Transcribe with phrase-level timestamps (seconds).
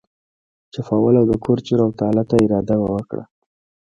[0.73, 3.23] چپاول او د کور چور او تالا ته اراده وکړه.